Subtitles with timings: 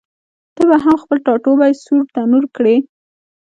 [0.55, 2.75] ته به هم خپل ټاټوبی سور تنور کړې؟